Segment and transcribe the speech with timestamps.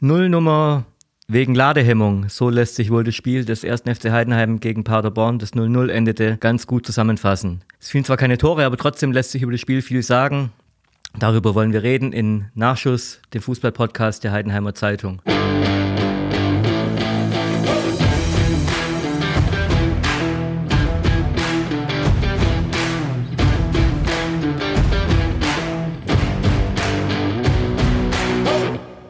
[0.00, 0.84] Nullnummer
[1.26, 2.28] wegen Ladehemmung.
[2.28, 3.82] So lässt sich wohl das Spiel des 1.
[3.82, 7.62] FC Heidenheim gegen Paderborn, das 0-0 endete, ganz gut zusammenfassen.
[7.80, 10.52] Es fielen zwar keine Tore, aber trotzdem lässt sich über das Spiel viel sagen.
[11.18, 15.20] Darüber wollen wir reden in Nachschuss, dem Fußballpodcast der Heidenheimer Zeitung.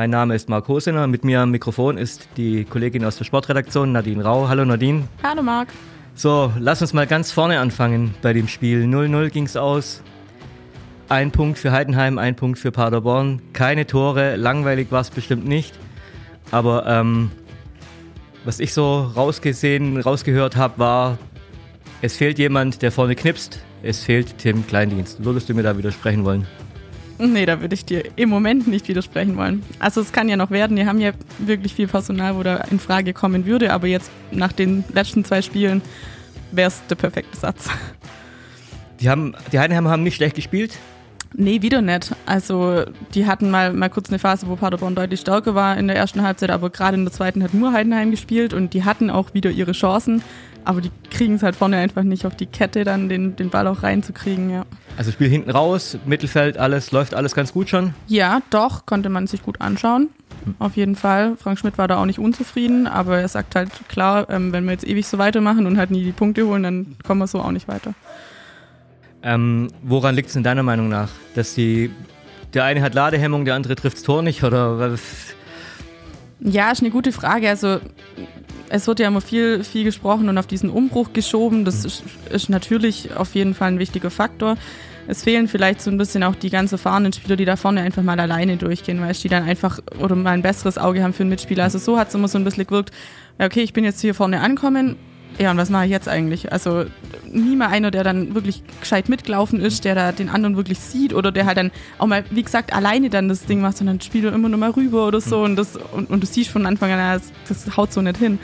[0.00, 1.06] Mein Name ist Marc Hosener.
[1.06, 4.48] Mit mir am Mikrofon ist die Kollegin aus der Sportredaktion, Nadine Rau.
[4.48, 5.06] Hallo Nadine.
[5.22, 5.68] Hallo Marc.
[6.14, 8.84] So, lass uns mal ganz vorne anfangen bei dem Spiel.
[8.84, 10.02] 0-0 ging es aus.
[11.10, 13.42] Ein Punkt für Heidenheim, ein Punkt für Paderborn.
[13.52, 15.78] Keine Tore, langweilig war es bestimmt nicht.
[16.50, 17.30] Aber ähm,
[18.46, 21.18] was ich so rausgesehen, rausgehört habe, war,
[22.00, 23.60] es fehlt jemand, der vorne knipst.
[23.82, 25.22] Es fehlt Tim Kleindienst.
[25.22, 26.46] Würdest du mir da widersprechen wollen?
[27.26, 29.62] Nee, da würde ich dir im Moment nicht widersprechen wollen.
[29.78, 30.76] Also es kann ja noch werden.
[30.76, 34.52] Wir haben ja wirklich viel Personal, wo da in Frage kommen würde, aber jetzt nach
[34.52, 35.82] den letzten zwei Spielen
[36.52, 37.68] wäre es der perfekte Satz.
[39.00, 40.78] Die, haben, die Heidenheimer haben nicht schlecht gespielt.
[41.32, 42.12] Nee, wieder nicht.
[42.26, 45.96] Also die hatten mal, mal kurz eine Phase, wo Paderborn deutlich stärker war in der
[45.96, 49.32] ersten Halbzeit, aber gerade in der zweiten hat nur Heidenheim gespielt und die hatten auch
[49.32, 50.22] wieder ihre Chancen,
[50.64, 53.66] aber die kriegen es halt vorne einfach nicht auf die Kette, dann den, den Ball
[53.66, 54.64] auch reinzukriegen, ja.
[54.96, 57.94] Also Spiel hinten raus, Mittelfeld, alles, läuft alles ganz gut schon?
[58.06, 60.08] Ja, doch, konnte man sich gut anschauen.
[60.58, 61.36] Auf jeden Fall.
[61.36, 64.72] Frank Schmidt war da auch nicht unzufrieden, aber er sagt halt klar, ähm, wenn wir
[64.72, 67.50] jetzt ewig so weitermachen und halt nie die Punkte holen, dann kommen wir so auch
[67.50, 67.94] nicht weiter.
[69.22, 71.10] Ähm, woran liegt es in deiner Meinung nach?
[71.34, 71.90] Dass die,
[72.54, 74.42] der eine hat Ladehemmung, der andere trifft das Tor nicht?
[74.42, 74.96] Oder?
[76.40, 77.48] Ja, ist eine gute Frage.
[77.48, 77.80] Also
[78.70, 81.64] es wird ja immer viel, viel gesprochen und auf diesen Umbruch geschoben.
[81.64, 84.56] Das ist, ist, natürlich auf jeden Fall ein wichtiger Faktor.
[85.08, 88.02] Es fehlen vielleicht so ein bisschen auch die ganz erfahrenen Spieler, die da vorne einfach
[88.02, 91.30] mal alleine durchgehen, weil die dann einfach oder mal ein besseres Auge haben für einen
[91.30, 91.64] Mitspieler.
[91.64, 92.92] Also so hat es immer so ein bisschen gewirkt,
[93.38, 94.96] okay, ich bin jetzt hier vorne ankommen,
[95.38, 96.52] ja, und was mache ich jetzt eigentlich?
[96.52, 96.84] Also
[97.32, 101.14] nie mal einer, der dann wirklich gescheit mitgelaufen ist, der da den anderen wirklich sieht
[101.14, 104.24] oder der halt dann auch mal, wie gesagt, alleine dann das Ding macht, sondern spielt
[104.24, 106.90] er immer nur mal rüber oder so und, das, und, und du siehst von Anfang
[106.90, 108.38] an, das, das haut so nicht hin.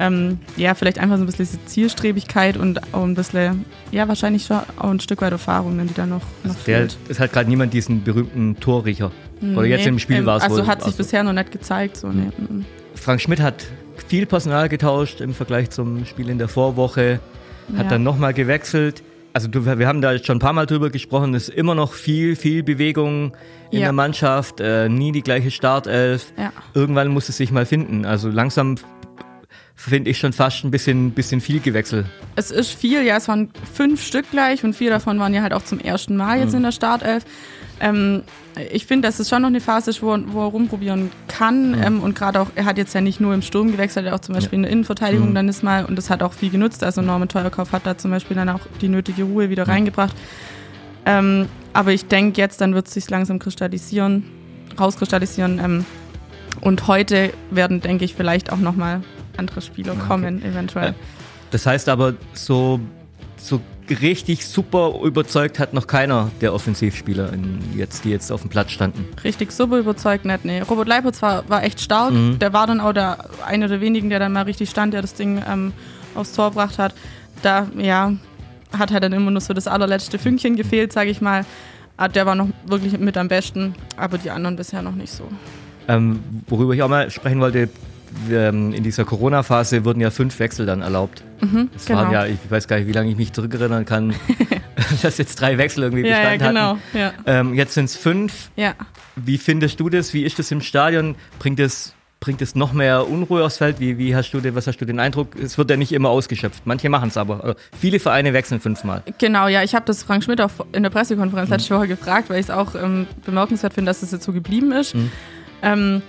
[0.00, 4.46] Ähm, ja, vielleicht einfach so ein bisschen diese Zielstrebigkeit und auch ein bisschen, ja, wahrscheinlich
[4.46, 7.48] schon auch ein Stück weit Erfahrung, die da noch, noch also der, Es hat gerade
[7.48, 9.10] niemand diesen berühmten Torriecher.
[9.40, 10.98] Oder nee, jetzt im Spiel ähm, war es Also wohl, hat sich also.
[10.98, 11.96] bisher noch nicht gezeigt.
[11.96, 12.30] So, nee.
[12.94, 13.66] Frank Schmidt hat
[14.06, 17.20] viel Personal getauscht im Vergleich zum Spiel in der Vorwoche,
[17.76, 17.90] hat ja.
[17.90, 19.02] dann nochmal gewechselt.
[19.32, 22.34] Also wir haben da schon ein paar Mal drüber gesprochen, es ist immer noch viel,
[22.34, 23.32] viel Bewegung
[23.70, 23.86] in ja.
[23.86, 26.32] der Mannschaft, äh, nie die gleiche Startelf.
[26.36, 26.52] Ja.
[26.74, 28.04] Irgendwann muss es sich mal finden.
[28.04, 28.76] Also langsam
[29.78, 32.06] finde ich schon fast ein bisschen, bisschen viel gewechselt.
[32.34, 35.52] Es ist viel, ja, es waren fünf Stück gleich und vier davon waren ja halt
[35.52, 36.56] auch zum ersten Mal jetzt mhm.
[36.56, 37.24] in der Startelf.
[37.80, 38.22] Ähm,
[38.72, 41.72] ich finde, dass es schon noch eine Phase ist, wo, wo er rumprobieren kann.
[41.72, 41.82] Mhm.
[41.82, 44.20] Ähm, und gerade auch, er hat jetzt ja nicht nur im Sturm gewechselt, er hat
[44.20, 44.58] auch zum Beispiel ja.
[44.58, 45.34] in der Innenverteidigung mhm.
[45.34, 46.82] dann ist mal, und das hat auch viel genutzt.
[46.82, 49.70] Also Norman Teuerkauf hat da zum Beispiel dann auch die nötige Ruhe wieder mhm.
[49.70, 50.16] reingebracht.
[51.06, 54.24] Ähm, aber ich denke, jetzt dann wird es sich langsam kristallisieren,
[54.78, 55.60] rauskristallisieren.
[55.62, 55.84] Ähm,
[56.60, 59.02] und heute werden, denke ich, vielleicht auch nochmal
[59.36, 60.02] andere Spieler okay.
[60.08, 60.90] kommen, eventuell.
[60.90, 60.94] Äh,
[61.50, 62.80] das heißt aber, so,
[63.36, 68.50] so richtig super überzeugt hat noch keiner der Offensivspieler, in, jetzt, die jetzt auf dem
[68.50, 69.06] Platz standen.
[69.24, 70.60] Richtig super überzeugt nicht, nee.
[70.60, 72.12] Robert Leipitz war, war echt stark.
[72.12, 72.38] Mhm.
[72.38, 75.14] Der war dann auch der, einer der wenigen, der dann mal richtig stand, der das
[75.14, 75.72] Ding ähm,
[76.14, 76.94] aufs Tor gebracht hat.
[77.42, 78.12] Da, ja,
[78.76, 81.44] hat halt dann immer nur so das allerletzte Fünkchen gefehlt, sage ich mal.
[81.96, 85.24] Ah, der war noch wirklich mit am besten, aber die anderen bisher noch nicht so.
[85.88, 87.68] Ähm, worüber ich auch mal sprechen wollte,
[88.30, 91.22] ähm, in dieser Corona-Phase wurden ja fünf Wechsel dann erlaubt.
[91.40, 92.00] Mhm, das genau.
[92.00, 94.14] waren ja, ich weiß gar nicht, wie lange ich mich zurückerinnern kann,
[95.02, 96.98] dass jetzt drei Wechsel irgendwie ja, bestanden ja, genau, hatten.
[96.98, 97.12] Ja.
[97.26, 98.50] Ähm, jetzt sind es fünf.
[98.56, 98.74] Ja.
[99.16, 100.14] Wie findest du das?
[100.14, 101.16] Wie ist das im Stadion?
[101.38, 103.80] Bringt es bringt es noch mehr Unruhe aufs Feld?
[103.80, 105.36] Wie, wie hast du den, was hast du den Eindruck?
[105.36, 106.66] Es wird ja nicht immer ausgeschöpft.
[106.66, 107.44] Manche machen es aber.
[107.44, 109.02] Also viele Vereine wechseln fünfmal.
[109.18, 111.54] Genau, ja, ich habe das Frank Schmidt auch in der Pressekonferenz mhm.
[111.54, 114.72] letzte Woche gefragt, weil ich es auch ähm, bemerkenswert finde, dass es jetzt so geblieben
[114.72, 114.94] ist.
[114.94, 115.12] Mhm.
[115.62, 116.02] Ähm,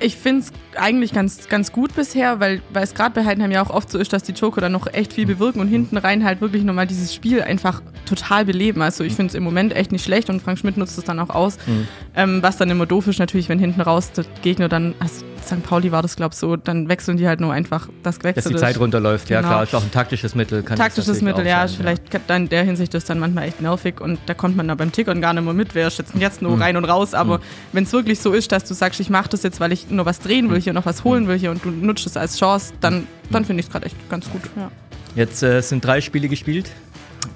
[0.00, 0.49] ich finde es
[0.80, 3.98] eigentlich ganz, ganz gut bisher, weil, weil es gerade bei Heidenheim ja auch oft so
[3.98, 6.86] ist, dass die Joker dann noch echt viel bewirken und hinten rein halt wirklich nochmal
[6.86, 8.82] dieses Spiel einfach total beleben.
[8.82, 11.18] Also ich finde es im Moment echt nicht schlecht und Frank Schmidt nutzt es dann
[11.18, 11.58] auch aus.
[11.66, 11.88] Mhm.
[12.16, 15.62] Ähm, was dann immer doof ist natürlich, wenn hinten raus der Gegner dann, also St.
[15.62, 18.52] Pauli war das glaube ich so, dann wechseln die halt nur einfach das gewechselt Dass
[18.52, 19.40] die Zeit runterläuft, genau.
[19.40, 20.62] ja klar, ist auch ein taktisches Mittel.
[20.64, 22.20] taktisches Mittel, ja, sein, vielleicht ja.
[22.26, 24.92] dann in der Hinsicht ist dann manchmal echt nervig und da kommt man da beim
[24.92, 26.62] Tickern gar nicht mehr mit, wer jetzt, jetzt nur mhm.
[26.62, 27.42] rein und raus, aber mhm.
[27.72, 30.06] wenn es wirklich so ist, dass du sagst, ich mache das jetzt, weil ich nur
[30.06, 30.62] was drehen will mhm.
[30.62, 33.60] hier, noch was holen will hier und du nutzt es als Chance, dann, dann finde
[33.60, 34.42] ich es gerade echt ganz gut.
[34.56, 34.70] Ja.
[35.14, 36.70] Jetzt äh, sind drei Spiele gespielt.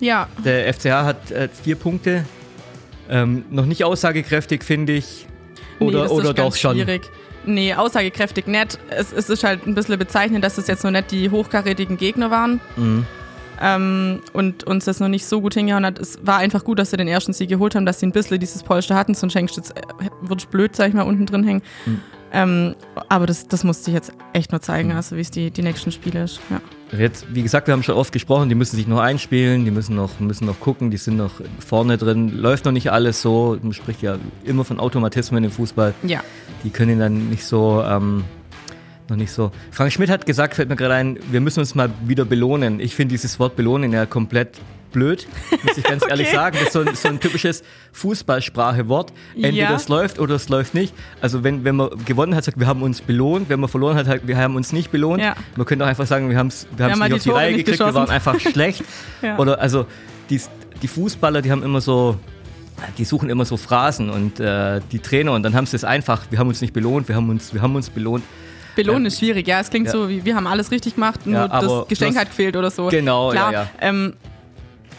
[0.00, 0.28] Ja.
[0.44, 2.24] Der FCH hat äh, vier Punkte.
[3.08, 5.26] Ähm, noch nicht aussagekräftig, finde ich.
[5.78, 6.76] Oder, das oder doch schon?
[6.76, 7.10] schwierig.
[7.46, 8.78] Nee, aussagekräftig nicht.
[8.90, 12.30] Es, es ist halt ein bisschen bezeichnend, dass es jetzt noch nicht die hochkarätigen Gegner
[12.30, 12.60] waren.
[12.76, 13.06] Mhm.
[13.62, 15.98] Ähm, und uns das noch nicht so gut hingehauen hat.
[15.98, 18.40] Es war einfach gut, dass sie den ersten Sieg geholt haben, dass sie ein bisschen
[18.40, 19.14] dieses Polster hatten.
[19.14, 19.82] Sonst hängst du jetzt, äh,
[20.36, 21.62] ich blöd, sag ich mal, unten drin hängen.
[21.84, 22.00] Mhm.
[22.32, 22.74] Ähm,
[23.08, 25.92] aber das, das musste ich jetzt echt nur zeigen, also wie es die, die nächsten
[25.92, 26.40] Spiele ist.
[26.48, 26.60] Ja.
[26.96, 29.94] Jetzt, wie gesagt, wir haben schon oft gesprochen, die müssen sich noch einspielen, die müssen
[29.94, 32.36] noch, müssen noch gucken, die sind noch vorne drin.
[32.36, 33.56] Läuft noch nicht alles so.
[33.62, 35.94] Man spricht ja immer von Automatismen im Fußball.
[36.02, 36.22] ja.
[36.62, 38.24] Die können dann nicht so, ähm,
[39.08, 39.50] noch nicht so.
[39.70, 42.80] Frank Schmidt hat gesagt, fällt mir gerade ein, wir müssen uns mal wieder belohnen.
[42.80, 44.58] Ich finde dieses Wort belohnen ja komplett
[44.92, 45.26] blöd,
[45.64, 46.36] muss ich ganz ehrlich Okay.
[46.36, 46.56] sagen.
[46.58, 49.12] Das ist so ein, so ein typisches Fußballsprachewort.
[49.34, 49.74] Entweder Ja.
[49.74, 50.94] es läuft oder es läuft nicht.
[51.20, 53.48] Also wenn, wenn man gewonnen hat, sagt, wir haben uns belohnt.
[53.48, 55.22] Wenn man verloren hat, halt, wir haben uns nicht belohnt.
[55.22, 55.34] Ja.
[55.56, 57.28] Man könnte auch einfach sagen, wir haben es wir haben's haben halt nicht auf die
[57.30, 58.84] Tore Reihe gekriegt, wir waren einfach schlecht.
[59.22, 59.36] Ja.
[59.38, 59.86] Oder also
[60.30, 60.40] die,
[60.82, 62.16] die Fußballer, die haben immer so,
[62.96, 66.22] die suchen immer so Phrasen und äh, die Trainer und dann haben sie es einfach,
[66.30, 68.24] wir haben uns nicht belohnt, wir haben uns, wir haben uns belohnt.
[68.76, 69.60] Belohnen ist schwierig, ja.
[69.60, 69.92] Es klingt Ja.
[69.92, 72.86] so, wie wir haben alles richtig gemacht, nur Ja, das Geschenk hat gefehlt oder so.
[72.88, 73.68] Genau, Klar, ja, ja.
[73.80, 74.14] Ähm,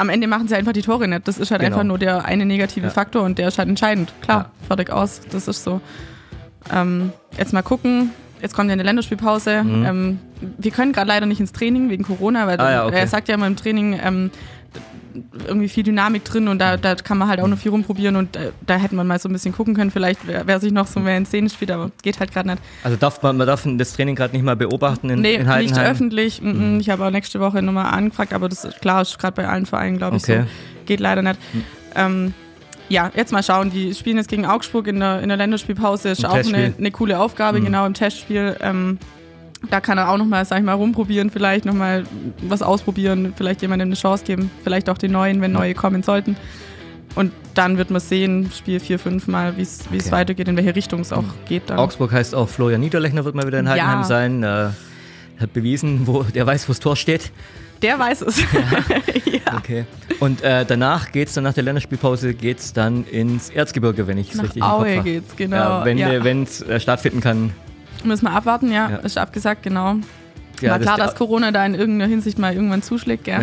[0.00, 1.28] am Ende machen sie einfach die Tore nicht.
[1.28, 1.74] Das ist halt Genau.
[1.76, 2.92] einfach nur der eine negative Ja.
[2.92, 4.12] Faktor und der ist halt entscheidend.
[4.22, 5.20] Klar, fertig aus.
[5.30, 5.80] Das ist so.
[6.74, 8.10] Ähm, jetzt mal gucken.
[8.42, 9.50] Jetzt kommt ja eine Länderspielpause.
[9.56, 10.18] Ähm,
[10.58, 12.62] wir können gerade leider nicht ins Training wegen Corona, weil Mhm.
[12.62, 12.98] Ah ja, okay.
[13.00, 14.30] er sagt ja immer im Training ähm,
[15.46, 18.36] irgendwie viel Dynamik drin und da, da kann man halt auch noch viel rumprobieren und
[18.36, 20.86] äh, da hätte man mal so ein bisschen gucken können, vielleicht wer, wer sich noch
[20.86, 22.62] so mehr in Szene spielt, aber geht halt gerade nicht.
[22.84, 25.48] Also darf man, man darf das Training gerade nicht mal beobachten in, Nee, in nicht
[25.50, 25.90] Heidenheim?
[25.90, 26.40] öffentlich.
[26.42, 26.78] Mhm.
[26.80, 29.66] Ich habe auch nächste Woche nochmal angefragt, aber das ist klar, ist gerade bei allen
[29.66, 30.42] Vereinen, glaube ich, Okay.
[30.42, 30.84] So.
[30.86, 31.38] Geht leider nicht.
[31.94, 32.34] Ähm,
[32.88, 33.70] ja, jetzt mal schauen.
[33.70, 36.08] Die spielen jetzt gegen Augsburg in der, in der Länderspielpause.
[36.08, 37.64] Ist Im auch eine, eine coole Aufgabe, Mhm.
[37.66, 38.56] genau im Testspiel.
[38.60, 38.98] Ähm,
[39.68, 42.04] da kann er auch nochmal, sag ich mal, rumprobieren, vielleicht nochmal
[42.42, 45.58] was ausprobieren, vielleicht jemandem eine Chance geben, vielleicht auch den neuen, wenn Ja.
[45.58, 46.36] neue kommen sollten.
[47.16, 50.10] Und dann wird man sehen, Spiel 4, 5 Mal, wie es Okay.
[50.12, 51.68] weitergeht, in welche Richtung es auch geht.
[51.68, 51.78] Dann.
[51.78, 54.04] Augsburg heißt auch Florian Niederlechner wird mal wieder in Heidenheim Ja.
[54.04, 54.42] sein.
[54.44, 54.68] Äh,
[55.40, 57.32] hat bewiesen, wo der weiß, wo das Tor steht.
[57.82, 58.40] Der weiß es.
[59.24, 59.56] ja.
[59.56, 59.86] Okay.
[60.20, 64.42] Und äh, danach geht's dann nach der Länderspielpause geht's dann ins Erzgebirge, wenn ich es
[64.42, 65.02] richtig im Kopf Aue habe.
[65.02, 65.56] geht's, genau.
[65.56, 66.10] Ja, wenn ja.
[66.42, 67.52] es äh, stattfinden kann.
[68.04, 68.90] Müssen wir abwarten, ja.
[68.90, 68.96] Ja.
[68.98, 69.96] Ist abgesagt, genau.
[70.60, 73.40] Ja, War klar, das- dass Corona da in irgendeiner Hinsicht mal irgendwann zuschlägt, gell?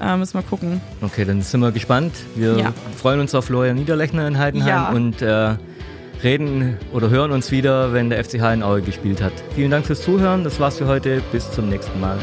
[0.00, 0.14] Ja.
[0.14, 0.80] Äh, müssen wir gucken.
[1.00, 2.12] Okay, dann sind wir gespannt.
[2.34, 2.72] Wir Ja.
[3.00, 4.88] freuen uns auf Florian Niederlechner in Heidenheim Ja.
[4.90, 5.54] und äh,
[6.22, 9.32] reden oder hören uns wieder, wenn der FCH in Aue gespielt hat.
[9.54, 10.44] Vielen Dank fürs Zuhören.
[10.44, 11.22] Das war's für heute.
[11.32, 12.18] Bis zum nächsten Mal.